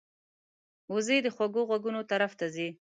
وزې 0.93 1.17
د 1.25 1.27
خوږو 1.35 1.61
غږونو 1.69 2.01
طرف 2.11 2.31
ته 2.39 2.45
ځي 2.55 2.69